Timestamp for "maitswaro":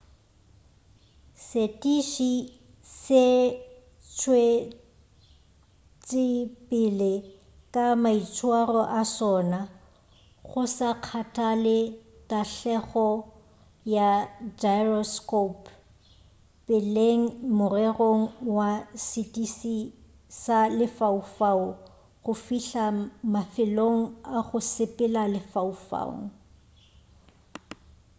8.03-8.81